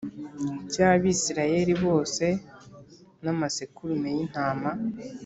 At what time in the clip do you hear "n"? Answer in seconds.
3.23-3.25